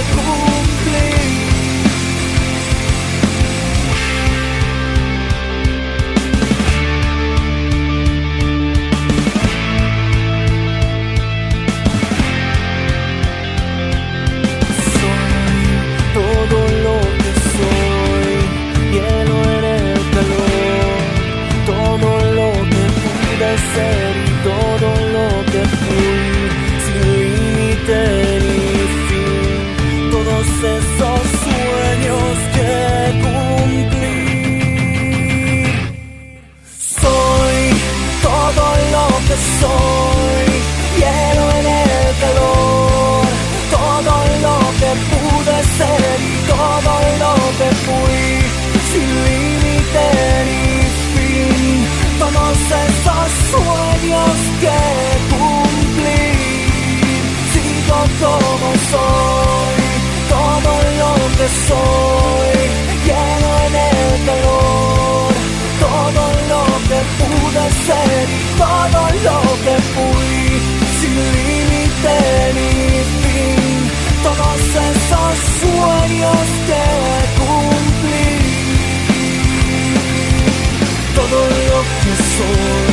esos 30.61 31.21
sueños 31.43 32.33
que 32.55 32.73
cumplir. 33.23 34.19
Soy 37.01 37.59
todo 38.21 38.65
lo 38.95 39.05
que 39.27 39.35
soy, 39.61 40.47
hielo 40.99 41.45
en 41.59 41.65
el 41.65 42.07
calor, 42.23 43.25
todo 43.71 44.13
lo 44.45 44.57
que 44.79 44.91
pude 45.11 45.57
ser 45.77 46.17
y 46.19 46.35
todo 46.47 46.93
lo 47.23 47.33
que 47.59 47.69
fui, 47.85 48.23
sin 48.91 49.09
límite 49.27 50.05
ni 50.47 50.63
fin, 51.13 51.77
todos 52.19 52.57
esos 52.85 53.29
sueños 53.51 54.35
que 54.63 54.79
cumplir, 55.31 56.41
sigo 57.53 57.99
como 58.19 58.67
soy. 58.91 59.28
sueños 76.19 76.47
que 76.67 76.83
cumplí, 77.39 78.31
todo 81.15 81.39
lo 81.47 81.81
que 82.03 82.13
soy. 82.15 82.88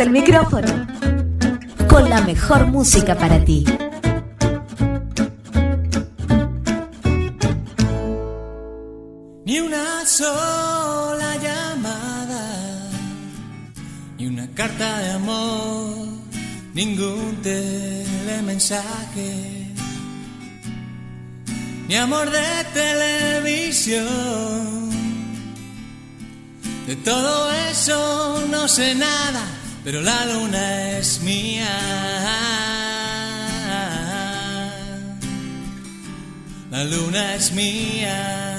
el 0.00 0.10
micrófono 0.10 0.86
con 1.86 2.08
la 2.08 2.22
mejor 2.22 2.66
música 2.68 3.14
para 3.16 3.44
ti. 3.44 3.66
Ni 9.44 9.60
una 9.60 10.06
sola 10.06 11.36
llamada, 11.36 12.88
ni 14.16 14.26
una 14.26 14.48
carta 14.54 15.00
de 15.00 15.10
amor, 15.10 15.92
ningún 16.72 17.36
telemensaje, 17.42 19.66
ni 21.88 21.96
amor 21.96 22.30
de 22.30 22.64
televisión. 22.72 24.08
De 26.86 26.96
todo 26.96 27.52
eso 27.52 28.46
no 28.50 28.66
sé 28.66 28.94
nada 28.94 29.59
pero 29.84 30.02
la 30.02 30.26
luna 30.26 30.98
es 30.98 31.20
mía. 31.22 31.68
La 36.70 36.84
luna 36.84 37.34
es 37.34 37.52
mía. 37.52 38.49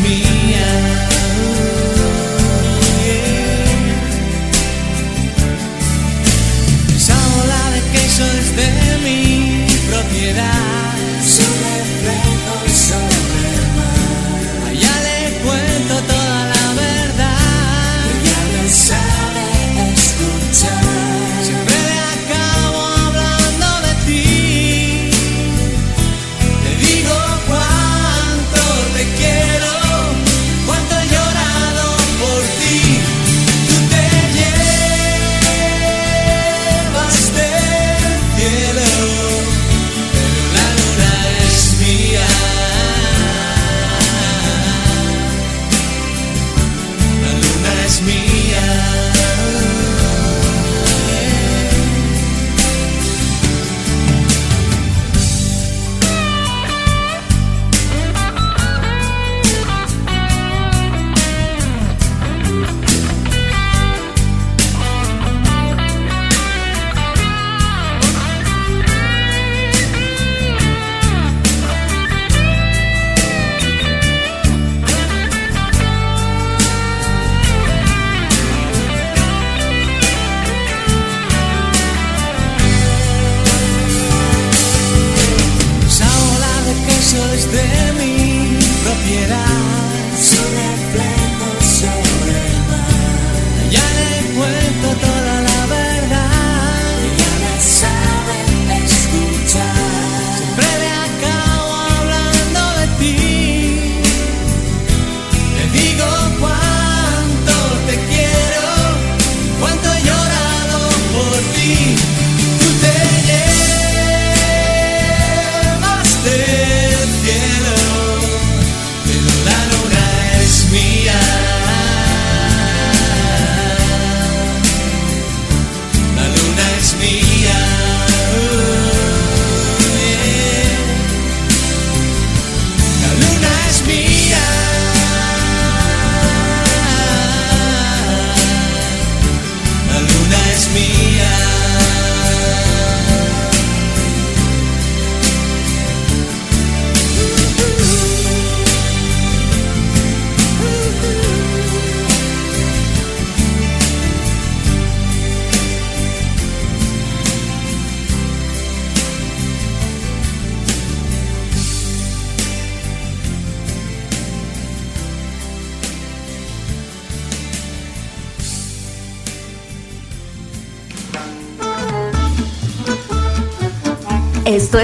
me. 0.00 0.33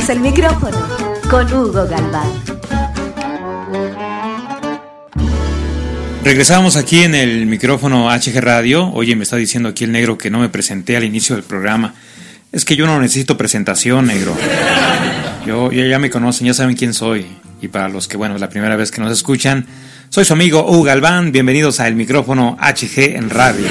Es 0.01 0.09
el 0.09 0.21
micrófono 0.21 0.79
con 1.29 1.53
Hugo 1.53 1.87
Galván. 1.87 2.31
Regresamos 6.25 6.77
aquí 6.77 7.03
en 7.03 7.15
el 7.15 7.45
micrófono 7.45 8.09
HG 8.09 8.41
Radio. 8.41 8.91
Oye, 8.93 9.15
me 9.15 9.25
está 9.25 9.37
diciendo 9.37 9.69
aquí 9.69 9.85
el 9.85 9.93
negro 9.93 10.17
que 10.17 10.31
no 10.31 10.39
me 10.39 10.49
presenté 10.49 10.97
al 10.97 11.05
inicio 11.05 11.37
del 11.37 11.45
programa. 11.45 11.93
Es 12.51 12.65
que 12.65 12.77
yo 12.77 12.87
no 12.87 12.99
necesito 12.99 13.37
presentación, 13.37 14.07
negro. 14.07 14.35
Yo, 15.47 15.71
ya 15.71 15.99
me 15.99 16.09
conocen, 16.09 16.47
ya 16.47 16.55
saben 16.55 16.77
quién 16.77 16.95
soy. 16.95 17.27
Y 17.61 17.69
para 17.69 17.91
los 17.91 18.09
que, 18.09 18.17
bueno, 18.17 18.37
es 18.37 18.41
la 18.41 18.49
primera 18.49 18.77
vez 18.77 18.91
que 18.91 19.03
nos 19.03 19.13
escuchan, 19.13 19.67
soy 20.09 20.25
su 20.25 20.33
amigo 20.33 20.65
Hugo 20.67 20.85
Galván. 20.85 21.31
Bienvenidos 21.31 21.79
al 21.79 21.95
micrófono 21.95 22.57
HG 22.59 23.17
en 23.17 23.29
Radio. 23.29 23.67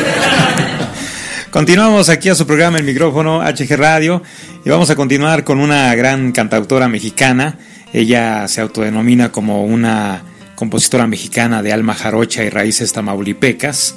Continuamos 1.52 2.10
aquí 2.10 2.30
a 2.30 2.36
su 2.36 2.46
programa 2.46 2.78
El 2.78 2.84
micrófono 2.84 3.42
HG 3.42 3.76
Radio 3.76 4.22
y 4.64 4.70
vamos 4.70 4.92
a 4.92 4.96
continuar 4.96 5.44
con 5.44 5.60
una 5.60 5.96
gran 5.96 6.32
cantautora 6.32 6.88
mexicana. 6.88 7.58
Ella 7.92 8.48
se 8.48 8.62
autodenomina 8.62 9.32
como 9.32 9.66
una 9.66 10.22
compositora 10.54 11.08
mexicana 11.08 11.64
de 11.64 11.74
alma 11.74 11.96
jarocha 11.96 12.44
y 12.44 12.50
raíces 12.50 12.94
tamaulipecas. 12.94 13.96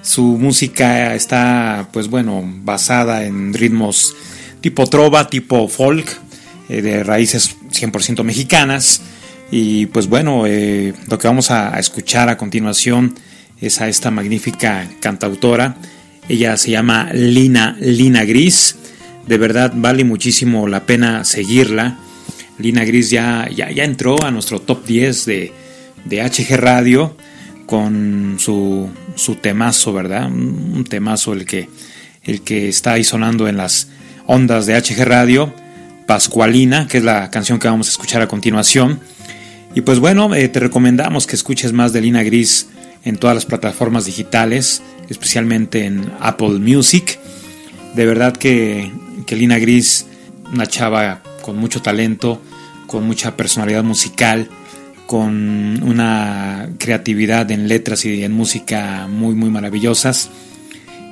Su 0.00 0.22
música 0.22 1.16
está, 1.16 1.88
pues 1.92 2.06
bueno, 2.06 2.40
basada 2.44 3.24
en 3.24 3.52
ritmos 3.52 4.14
tipo 4.60 4.86
trova, 4.86 5.28
tipo 5.28 5.66
folk, 5.66 6.06
eh, 6.68 6.82
de 6.82 7.02
raíces 7.02 7.56
100% 7.72 8.22
mexicanas. 8.22 9.02
Y 9.50 9.86
pues 9.86 10.06
bueno, 10.06 10.44
eh, 10.46 10.94
lo 11.08 11.18
que 11.18 11.26
vamos 11.26 11.50
a, 11.50 11.76
escuchar 11.80 12.28
a 12.28 12.38
continuación 12.38 13.16
es 13.60 13.80
a 13.80 13.88
esta 13.88 14.12
magnífica 14.12 14.86
cantautora. 15.00 15.76
Ella 16.28 16.56
se 16.56 16.70
llama 16.70 17.10
Lina, 17.12 17.76
Lina 17.80 18.24
Gris. 18.24 18.76
De 19.26 19.38
verdad 19.38 19.72
vale 19.74 20.04
muchísimo 20.04 20.66
la 20.68 20.86
pena 20.86 21.24
seguirla. 21.24 21.98
Lina 22.58 22.84
Gris 22.84 23.10
ya, 23.10 23.48
ya, 23.54 23.70
ya 23.70 23.84
entró 23.84 24.22
a 24.24 24.30
nuestro 24.30 24.60
top 24.60 24.84
10 24.86 25.24
de, 25.26 25.52
de 26.04 26.22
HG 26.22 26.56
Radio 26.56 27.16
con 27.66 28.36
su, 28.38 28.88
su 29.14 29.36
temazo, 29.36 29.92
¿verdad? 29.92 30.26
Un 30.26 30.84
temazo 30.88 31.32
el 31.32 31.44
que, 31.44 31.68
el 32.22 32.42
que 32.42 32.68
está 32.68 32.92
ahí 32.92 33.04
sonando 33.04 33.48
en 33.48 33.56
las 33.56 33.88
ondas 34.26 34.66
de 34.66 34.80
HG 34.80 35.04
Radio, 35.04 35.52
Pascualina, 36.06 36.86
que 36.88 36.98
es 36.98 37.04
la 37.04 37.30
canción 37.30 37.58
que 37.58 37.68
vamos 37.68 37.88
a 37.88 37.90
escuchar 37.90 38.22
a 38.22 38.28
continuación. 38.28 39.00
Y 39.74 39.80
pues 39.80 39.98
bueno, 39.98 40.34
eh, 40.34 40.48
te 40.48 40.60
recomendamos 40.60 41.26
que 41.26 41.36
escuches 41.36 41.72
más 41.72 41.92
de 41.92 42.02
Lina 42.02 42.22
Gris 42.22 42.68
en 43.04 43.16
todas 43.16 43.34
las 43.34 43.46
plataformas 43.46 44.04
digitales, 44.04 44.82
especialmente 45.08 45.84
en 45.84 46.10
Apple 46.20 46.58
Music. 46.58 47.18
De 47.94 48.06
verdad 48.06 48.36
que, 48.36 48.90
que 49.26 49.36
Lina 49.36 49.58
Gris, 49.58 50.06
una 50.52 50.66
chava 50.66 51.22
con 51.42 51.56
mucho 51.58 51.82
talento, 51.82 52.40
con 52.86 53.06
mucha 53.06 53.36
personalidad 53.36 53.84
musical, 53.84 54.48
con 55.06 55.82
una 55.82 56.70
creatividad 56.78 57.50
en 57.50 57.68
letras 57.68 58.04
y 58.04 58.24
en 58.24 58.32
música 58.32 59.06
muy 59.08 59.34
muy 59.34 59.50
maravillosas. 59.50 60.30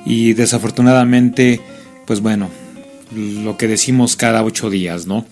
Y 0.05 0.33
desafortunadamente 0.33 1.61
pues 2.05 2.21
bueno 2.21 2.49
lo 3.15 3.57
que 3.57 3.67
decimos 3.67 4.15
cada 4.15 4.43
ocho 4.43 4.69
días 4.69 5.05
no 5.05 5.25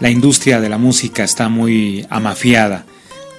la 0.00 0.10
industria 0.10 0.60
de 0.60 0.68
la 0.68 0.78
música 0.78 1.24
está 1.24 1.48
muy 1.48 2.06
amafiada 2.10 2.84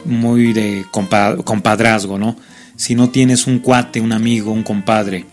muy 0.05 0.53
de 0.53 0.85
compadrazgo 0.91 2.17
no 2.17 2.35
si 2.79 2.95
no 2.95 3.09
tienes 3.09 3.45
un 3.45 3.59
cuate 3.59 3.99
un 3.99 4.13
amigo 4.13 4.53
un 4.53 4.63
compadre 4.63 5.25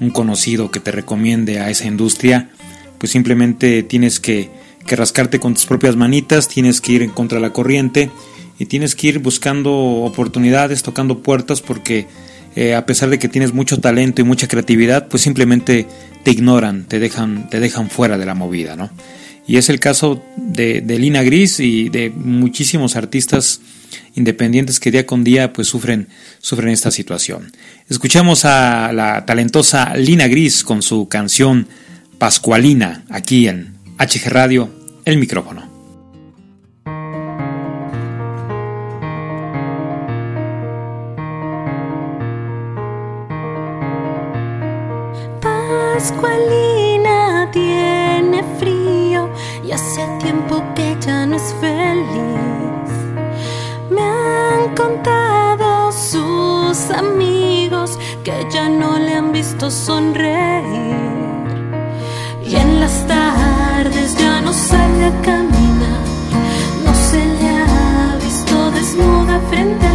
un 0.00 0.10
conocido 0.10 0.70
que 0.72 0.80
te 0.80 0.90
recomiende 0.90 1.60
a 1.60 1.70
esa 1.70 1.86
industria 1.86 2.50
pues 2.98 3.12
simplemente 3.12 3.84
tienes 3.84 4.18
que, 4.18 4.50
que 4.86 4.96
rascarte 4.96 5.38
con 5.38 5.54
tus 5.54 5.66
propias 5.66 5.94
manitas 5.94 6.48
tienes 6.48 6.80
que 6.80 6.92
ir 6.92 7.02
en 7.02 7.10
contra 7.10 7.36
de 7.36 7.42
la 7.42 7.52
corriente 7.52 8.10
y 8.60 8.66
tienes 8.66 8.94
que 8.94 9.08
ir 9.08 9.20
buscando 9.20 9.72
oportunidades, 9.72 10.82
tocando 10.82 11.22
puertas 11.22 11.62
porque 11.62 12.06
eh, 12.54 12.74
a 12.74 12.84
pesar 12.84 13.08
de 13.08 13.18
que 13.18 13.28
tienes 13.28 13.54
mucho 13.54 13.80
talento 13.80 14.20
y 14.20 14.24
mucha 14.24 14.48
creatividad, 14.48 15.08
pues 15.08 15.22
simplemente 15.22 15.86
te 16.24 16.30
ignoran, 16.30 16.84
te 16.84 16.98
dejan, 16.98 17.48
te 17.48 17.58
dejan 17.58 17.88
fuera 17.88 18.18
de 18.18 18.26
la 18.26 18.34
movida, 18.34 18.76
¿no? 18.76 18.90
Y 19.46 19.56
es 19.56 19.70
el 19.70 19.80
caso 19.80 20.22
de, 20.36 20.82
Lina 20.86 21.22
Gris 21.22 21.58
y 21.58 21.88
de 21.88 22.10
muchísimos 22.10 22.96
artistas 22.96 23.62
independientes 24.14 24.80
que 24.80 24.90
día 24.90 25.06
con 25.06 25.24
día 25.24 25.52
pues 25.52 25.68
sufren, 25.68 26.08
sufren 26.38 26.70
esta 26.70 26.90
situación. 26.90 27.52
Escuchamos 27.88 28.44
a 28.44 28.92
la 28.92 29.24
talentosa 29.26 29.94
Lina 29.96 30.28
Gris 30.28 30.64
con 30.64 30.82
su 30.82 31.08
canción 31.08 31.68
Pascualina 32.18 33.04
aquí 33.08 33.48
en 33.48 33.74
HG 33.98 34.28
Radio, 34.28 34.70
el 35.04 35.16
micrófono. 35.16 35.68
Pascualina 45.40 47.48
tiene 47.52 48.44
frío 48.58 49.30
y 49.66 49.72
hace 49.72 50.06
tiempo 50.20 50.62
que 50.74 50.96
ya 51.00 51.26
no 51.26 51.36
es 51.36 51.54
feliz. 51.60 52.49
Contado 54.80 55.92
sus 55.92 56.90
amigos 56.90 57.98
que 58.24 58.46
ya 58.50 58.66
no 58.66 58.98
le 58.98 59.12
han 59.14 59.30
visto 59.30 59.70
sonreír. 59.70 60.96
Y 62.46 62.56
en 62.56 62.80
las 62.80 63.06
tardes 63.06 64.16
ya 64.16 64.40
no 64.40 64.54
sale 64.54 65.04
a 65.04 65.20
caminar, 65.20 66.04
no 66.84 66.94
se 66.94 67.22
le 67.40 67.48
ha 67.58 68.18
visto 68.24 68.70
desnuda 68.70 69.38
frente 69.50 69.90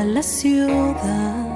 a 0.00 0.04
la 0.04 0.22
ciudad. 0.22 1.47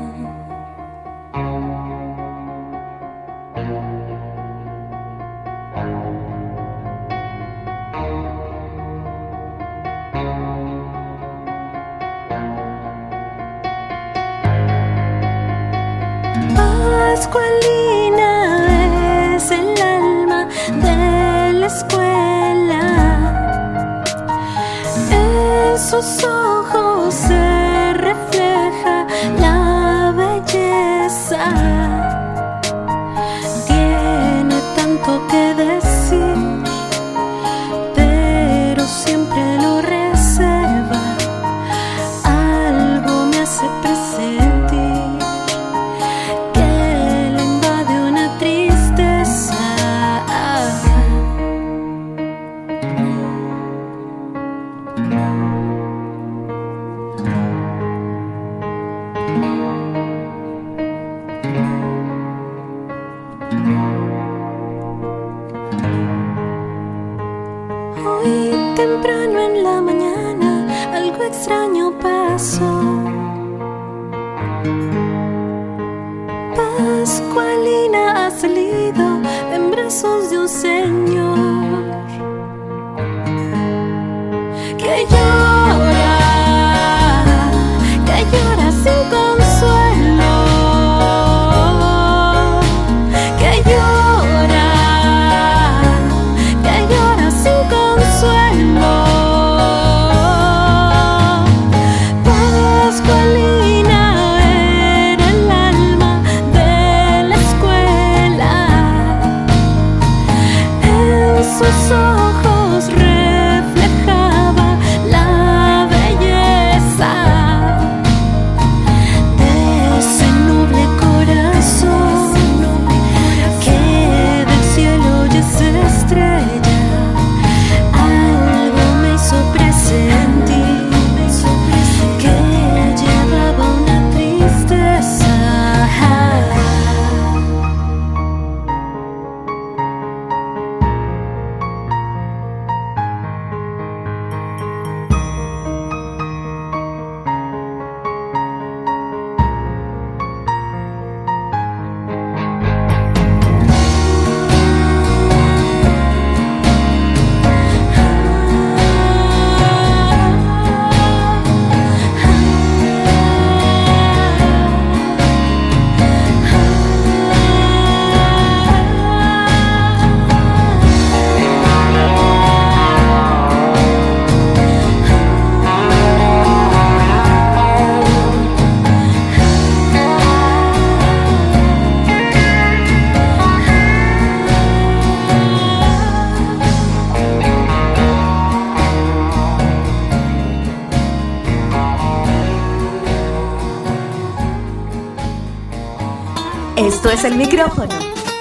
El 197.25 197.37
micrófono 197.37 197.95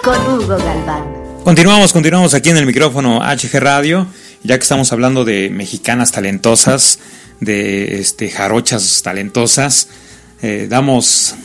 con 0.03 0.19
Hugo 0.25 0.57
Galván. 0.57 1.03
Continuamos, 1.43 1.93
continuamos 1.93 2.33
aquí 2.33 2.49
en 2.49 2.57
el 2.57 2.65
micrófono 2.65 3.19
HG 3.19 3.59
Radio, 3.59 4.07
ya 4.41 4.57
que 4.57 4.63
estamos 4.63 4.91
hablando 4.91 5.23
de 5.23 5.51
mexicanas 5.51 6.11
talentosas, 6.11 6.97
de 7.39 7.99
este, 7.99 8.31
jarochas 8.31 9.03
talentosas, 9.03 9.89
eh, 10.41 10.65
damos, 10.67 11.35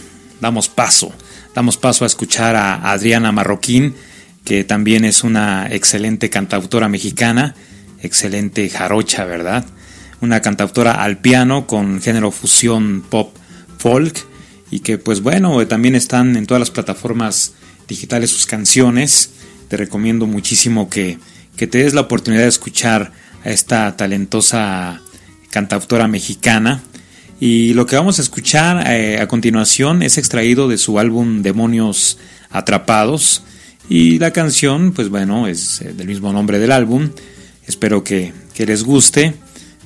damos 0.41 0.71
paso, 0.71 1.13
damos 1.55 1.77
paso 1.77 2.05
a 2.05 2.07
escuchar 2.07 2.57
a 2.57 2.91
Adriana 2.91 3.33
Marroquín, 3.33 3.95
que 4.43 4.65
también 4.65 5.05
es 5.05 5.23
una 5.23 5.69
excelente 5.71 6.31
cantautora 6.31 6.89
mexicana, 6.89 7.55
excelente 8.01 8.71
jarocha, 8.71 9.27
¿verdad? 9.27 9.67
Una 10.23 10.41
cantautora 10.41 11.03
al 11.03 11.19
piano 11.19 11.67
con 11.67 12.01
género 12.01 12.31
fusión 12.31 13.05
pop 13.11 13.37
folk 13.77 14.36
y 14.71 14.81
que 14.81 14.99
pues 14.99 15.21
bueno, 15.21 15.65
también 15.67 15.95
están 15.95 16.37
en 16.37 16.47
todas 16.47 16.61
las 16.61 16.71
plataformas 16.71 17.55
digitales 17.89 18.31
sus 18.31 18.47
canciones. 18.47 19.31
Te 19.69 19.77
recomiendo 19.77 20.27
muchísimo 20.27 20.89
que, 20.89 21.19
que 21.57 21.67
te 21.67 21.79
des 21.79 21.95
la 21.95 22.03
oportunidad 22.03 22.43
de 22.43 22.49
escuchar 22.49 23.13
a 23.45 23.51
esta 23.51 23.97
talentosa 23.97 25.01
cantautora 25.51 26.09
mexicana. 26.09 26.83
Y 27.39 27.75
lo 27.75 27.87
que 27.87 27.97
vamos 27.97 28.19
a 28.19 28.23
escuchar 28.23 28.91
eh, 28.91 29.21
a 29.21 29.29
continuación 29.29 30.03
es 30.03 30.19
extraído 30.19 30.69
de 30.69 30.79
su 30.79 30.99
álbum 30.99 31.43
Demonios 31.43 32.19
Atrapados. 32.51 33.43
Y 33.89 34.19
la 34.19 34.33
canción, 34.33 34.93
pues 34.93 35.11
bueno, 35.11 35.47
es 35.47 35.81
eh, 35.83 35.93
del 35.93 36.09
mismo 36.09 36.33
nombre 36.33 36.59
del 36.59 36.73
álbum. 36.73 37.11
Espero 37.67 38.03
que, 38.03 38.33
que 38.55 38.67
les 38.67 38.85
guste. 38.85 39.35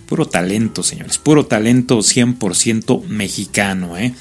Puro 0.07 0.27
talento, 0.27 0.83
señores. 0.83 1.19
Puro 1.19 1.47
talento 1.47 1.99
100% 1.99 3.07
mexicano. 3.07 3.97
¿eh? 3.97 4.13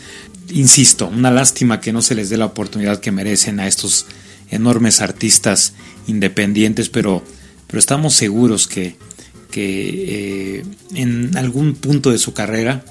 Insisto, 0.52 1.08
una 1.08 1.32
lástima 1.32 1.80
que 1.80 1.93
no 1.93 2.02
se 2.02 2.16
les 2.16 2.30
dé 2.30 2.38
la 2.38 2.45
oportunidad 2.45 3.00
que 3.00 3.12
merecen 3.12 3.60
a 3.60 3.68
estos 3.68 4.06
enormes 4.50 5.02
artistas 5.02 5.74
independientes, 6.08 6.89
pero, 6.89 7.24
pero 7.68 7.80
estamos 7.80 8.16
seguros 8.16 8.68
que, 8.68 8.95
que 9.52 10.60
eh, 10.60 10.66
en 10.95 11.38
algún 11.38 11.76
punto 11.76 12.12
de 12.12 12.18
su 12.18 12.34
carrera 12.34 12.84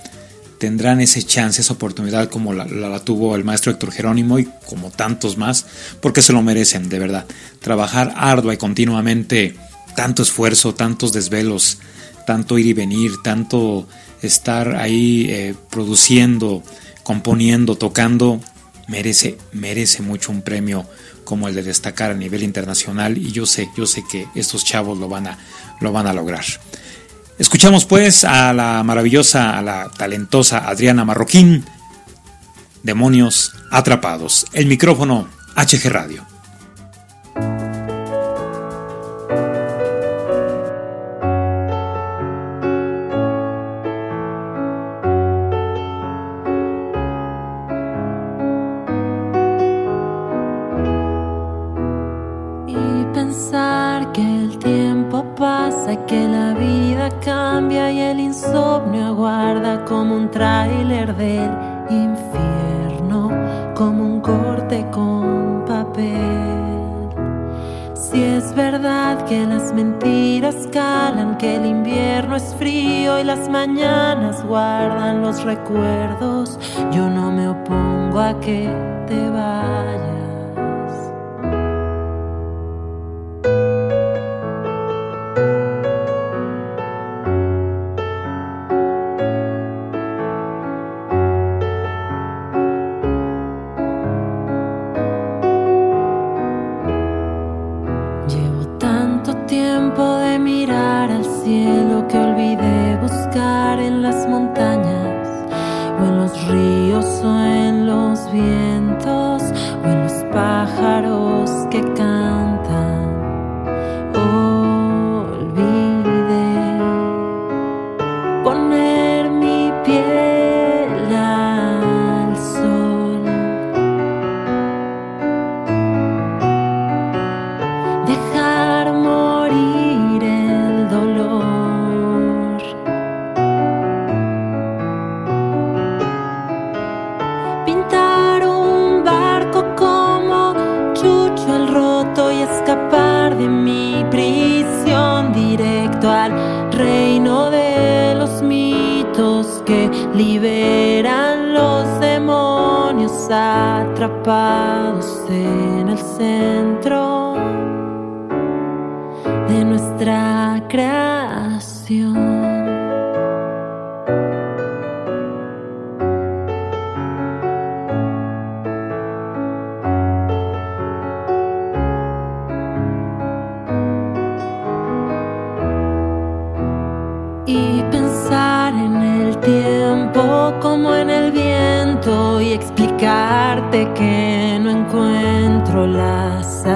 tendrán 0.59 1.01
ese 1.01 1.23
chance, 1.23 1.61
esa 1.61 1.75
oportunidad 1.75 2.29
como 2.29 2.53
la, 2.53 2.99
tuvo 3.01 3.37
el 3.37 3.45
maestro 3.45 3.73
Héctor 3.73 3.93
Jerónimo 3.93 4.39
y 4.39 4.49
como 4.67 4.91
tantos 4.91 5.37
más, 5.37 5.67
porque 6.01 6.23
se 6.23 6.33
lo 6.33 6.43
merecen, 6.43 6.89
de 6.89 6.99
verdad. 6.99 7.27
Trabajar 7.61 8.13
ardua 8.17 8.55
y 8.55 8.57
continuamente, 8.57 9.55
tanto 9.97 10.23
esfuerzo, 10.23 10.75
tantos 10.75 11.13
desvelos, 11.13 11.79
tanto 12.27 12.59
ir 12.59 12.67
y 12.67 12.73
venir, 12.73 13.13
tanto 13.23 13.89
estar 14.21 14.75
ahí 14.77 15.27
eh, 15.29 15.55
produciendo, 15.71 16.63
componiendo, 17.09 17.75
tocando, 17.75 18.39
merece, 18.87 19.39
merece 19.55 20.03
mucho 20.03 20.31
un 20.31 20.43
premio 20.43 20.85
como 21.25 21.49
el 21.49 21.55
de 21.55 21.63
destacar 21.63 22.11
a 22.11 22.15
nivel 22.15 22.43
internacional 22.43 23.17
y 23.17 23.33
yo 23.33 23.47
sé, 23.47 23.71
yo 23.75 23.87
sé 23.87 24.05
que 24.07 24.29
estos 24.35 24.63
chavos 24.63 24.99
lo 24.99 25.09
van 25.09 25.27
a, 25.27 25.39
lo 25.81 25.91
van 25.91 26.07
a 26.07 26.13
lograr. 26.13 26.45
Escuchamos 27.39 27.87
pues 27.87 28.25
a 28.25 28.53
la 28.53 28.83
maravillosa, 28.83 29.57
a 29.57 29.63
la 29.63 29.89
talentosa 29.89 30.69
Adriana 30.69 31.07
Marroquín, 31.07 31.65
Demonios 32.83 33.53
Atrapados, 33.71 34.45
el 34.53 34.67
micrófono 34.67 35.31
HG 35.57 35.89
Radio. 35.89 36.27
Mentiras 69.79 70.67
calan, 70.73 71.39
que 71.39 71.55
el 71.55 71.65
invierno 71.65 72.35
es 72.35 72.53
frío 72.59 73.21
y 73.21 73.23
las 73.23 73.49
mañanas 73.49 74.45
guardan 74.45 75.23
los 75.23 75.45
recuerdos, 75.45 76.59
yo 76.91 77.09
no 77.09 77.31
me 77.31 77.47
opongo 77.47 78.19
a 78.19 78.41
que 78.41 78.69
te 79.07 79.31
vayas. 79.31 80.28
Ríos 106.99 107.21
o 107.25 107.45
en 107.45 107.87
los 107.87 108.31
vientos 108.33 108.88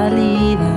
salida 0.03 0.72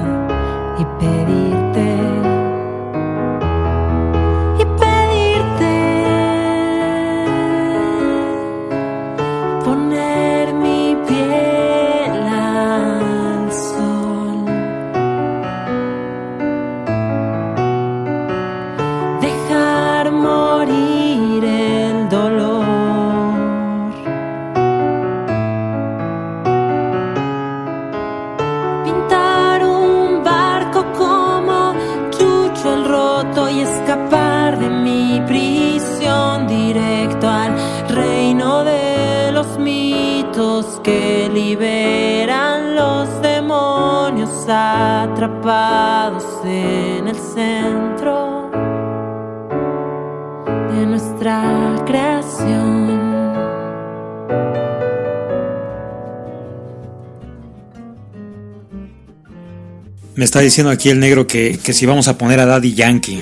está 60.36 60.43
diciendo 60.43 60.69
aquí 60.69 60.89
el 60.89 60.99
negro 60.99 61.25
que, 61.25 61.57
que 61.63 61.71
si 61.71 61.86
vamos 61.86 62.09
a 62.09 62.17
poner 62.17 62.41
a 62.41 62.45
Daddy 62.45 62.73
Yankee. 62.73 63.21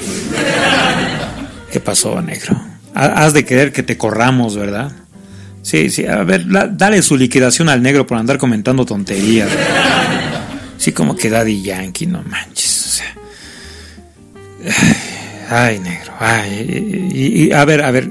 ¿Qué 1.71 1.79
pasó, 1.79 2.19
negro? 2.23 2.59
Ha- 2.95 3.23
Has 3.25 3.33
de 3.33 3.45
querer 3.45 3.71
que 3.71 3.83
te 3.83 3.99
corramos, 3.99 4.55
¿verdad? 4.57 4.91
Sí, 5.61 5.91
sí, 5.91 6.07
a 6.07 6.23
ver, 6.23 6.45
dale 6.71 7.03
su 7.03 7.15
liquidación 7.15 7.69
al 7.69 7.83
negro 7.83 8.07
por 8.07 8.17
andar 8.17 8.39
comentando 8.39 8.83
tonterías. 8.83 9.47
Sí, 10.79 10.91
como 10.91 11.15
que 11.15 11.29
Daddy 11.29 11.61
Yankee, 11.61 12.07
no 12.07 12.23
manches. 12.23 12.83
o 12.87 12.89
sea. 12.89 13.15
Ay, 15.51 15.77
negro, 15.77 16.13
ay. 16.19 17.11
Y, 17.13 17.43
y- 17.43 17.51
a 17.51 17.63
ver, 17.63 17.83
a 17.83 17.91
ver. 17.91 18.09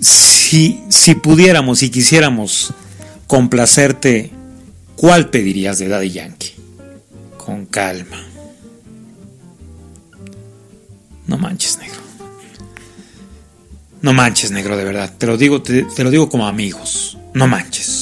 Si, 0.00 0.82
si 0.88 1.14
pudiéramos, 1.14 1.78
si 1.78 1.88
quisiéramos 1.90 2.74
complacerte, 3.28 4.32
¿cuál 4.96 5.30
pedirías 5.30 5.78
de 5.78 5.86
Daddy 5.86 6.10
Yankee? 6.10 6.41
Calma. 7.72 8.22
No 11.26 11.38
manches, 11.38 11.78
negro. 11.78 12.00
No 14.02 14.12
manches, 14.12 14.50
negro, 14.50 14.76
de 14.76 14.84
verdad. 14.84 15.10
Te 15.16 15.26
lo 15.26 15.38
digo, 15.38 15.62
te 15.62 16.04
lo 16.04 16.10
digo 16.10 16.28
como 16.28 16.46
amigos. 16.46 17.16
No 17.32 17.48
manches. 17.48 18.01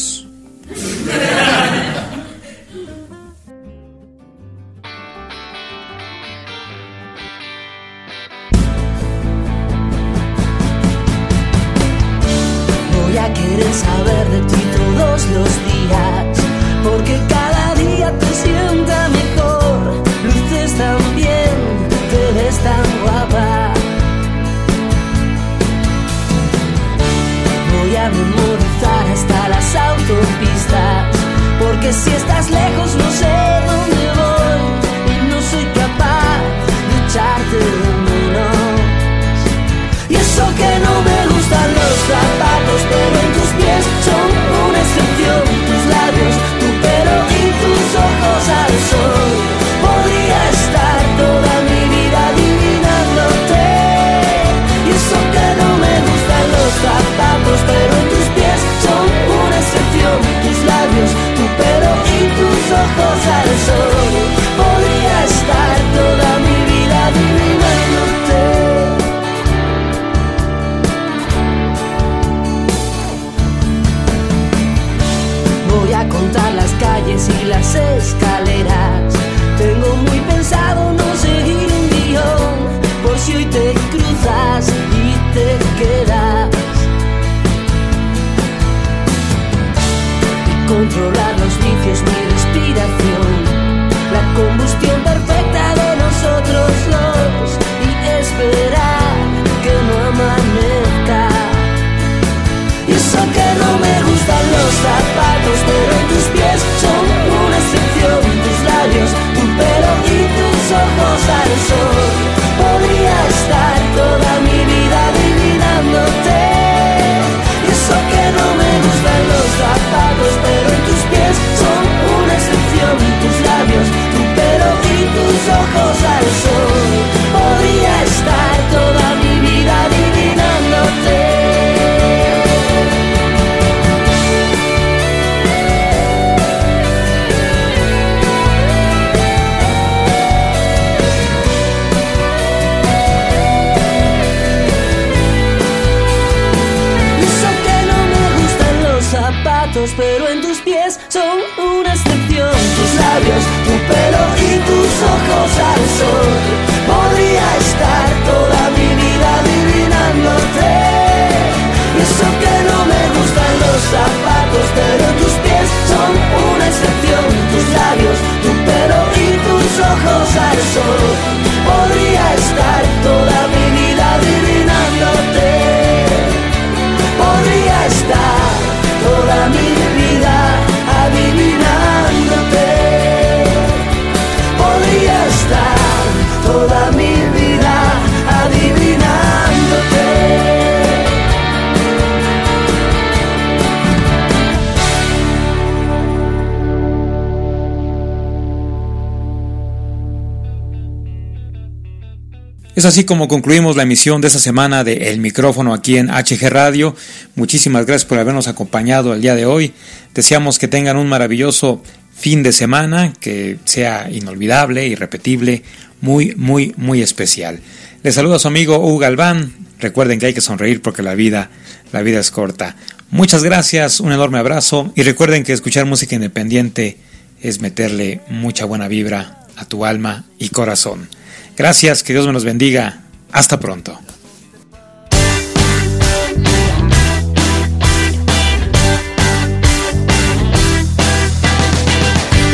Es 202.80 202.86
así 202.86 203.04
como 203.04 203.28
concluimos 203.28 203.76
la 203.76 203.82
emisión 203.82 204.22
de 204.22 204.28
esta 204.28 204.38
semana 204.38 204.84
de 204.84 205.10
El 205.10 205.20
Micrófono 205.20 205.74
aquí 205.74 205.98
en 205.98 206.08
HG 206.08 206.48
Radio. 206.48 206.96
Muchísimas 207.34 207.84
gracias 207.84 208.06
por 208.08 208.18
habernos 208.18 208.48
acompañado 208.48 209.12
el 209.12 209.20
día 209.20 209.34
de 209.34 209.44
hoy. 209.44 209.74
Deseamos 210.14 210.58
que 210.58 210.66
tengan 210.66 210.96
un 210.96 211.06
maravilloso 211.06 211.82
fin 212.16 212.42
de 212.42 212.52
semana, 212.52 213.12
que 213.20 213.58
sea 213.66 214.08
inolvidable, 214.10 214.86
irrepetible, 214.86 215.62
muy, 216.00 216.34
muy, 216.36 216.72
muy 216.78 217.02
especial. 217.02 217.60
Les 218.02 218.14
saluda 218.14 218.38
su 218.38 218.48
amigo 218.48 218.78
Hugo 218.78 218.96
Galván. 218.96 219.52
Recuerden 219.78 220.18
que 220.18 220.24
hay 220.24 220.32
que 220.32 220.40
sonreír 220.40 220.80
porque 220.80 221.02
la 221.02 221.14
vida, 221.14 221.50
la 221.92 222.00
vida 222.00 222.18
es 222.18 222.30
corta. 222.30 222.76
Muchas 223.10 223.44
gracias, 223.44 224.00
un 224.00 224.12
enorme 224.12 224.38
abrazo 224.38 224.90
y 224.96 225.02
recuerden 225.02 225.44
que 225.44 225.52
escuchar 225.52 225.84
música 225.84 226.14
independiente 226.14 226.96
es 227.42 227.60
meterle 227.60 228.22
mucha 228.30 228.64
buena 228.64 228.88
vibra 228.88 229.44
a 229.56 229.66
tu 229.66 229.84
alma 229.84 230.24
y 230.38 230.48
corazón. 230.48 231.19
Gracias, 231.56 232.02
que 232.02 232.12
Dios 232.12 232.26
me 232.26 232.32
los 232.32 232.44
bendiga. 232.44 233.00
Hasta 233.32 233.60
pronto. 233.60 233.98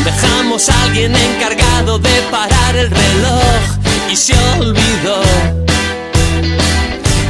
Dejamos 0.05 0.69
a 0.69 0.83
alguien 0.85 1.15
encargado 1.15 1.99
de 1.99 2.23
parar 2.31 2.77
el 2.77 2.91
reloj 2.91 3.77
y 4.11 4.17
se 4.17 4.35
olvidó. 4.59 5.23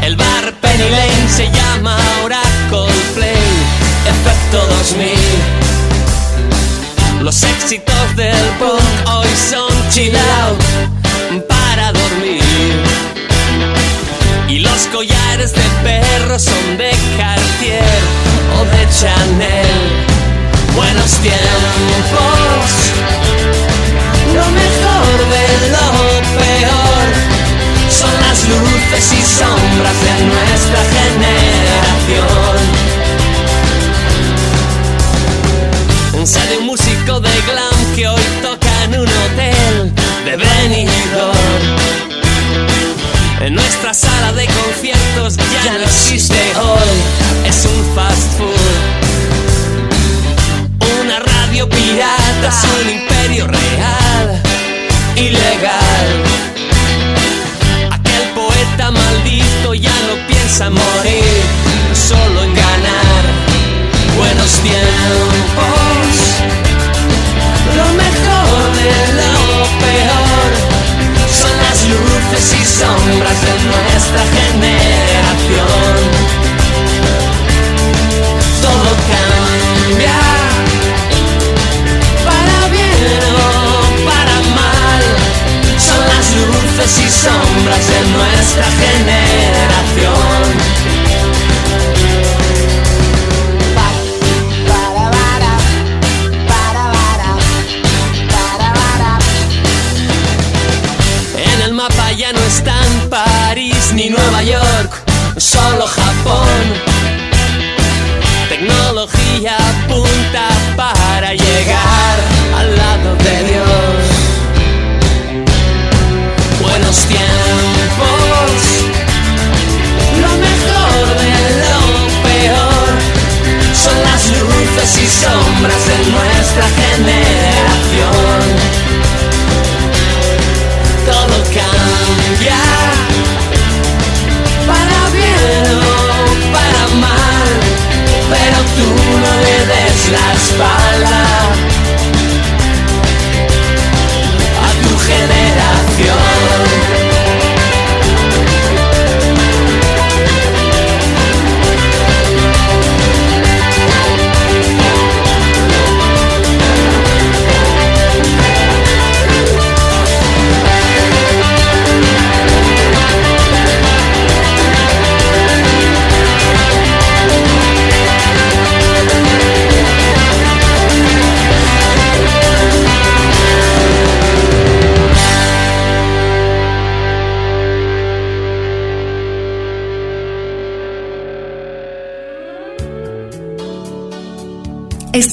El 0.02 0.16
bar 0.16 0.54
Penny 0.60 0.88
Lane 0.90 1.28
se 1.28 1.50
llama 1.50 1.96
ahora 2.20 2.40
Coldplay, 2.70 3.32
efecto 4.06 4.66
2000. 4.78 5.08
Los 7.22 7.42
éxitos 7.42 8.16
del 8.16 8.48
punk 8.58 9.08
hoy 9.08 9.28
son 9.50 9.90
chill 9.90 10.16
y 14.48 14.58
los 14.58 14.86
collares 14.88 15.52
de 15.52 15.62
perro 15.82 16.38
son 16.38 16.65